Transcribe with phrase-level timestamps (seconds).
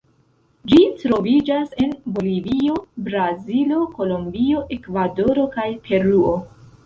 [0.69, 6.35] Ĝi troviĝas en Bolivio, Brazilo, Kolombio, Ekvadoro kaj Peruo.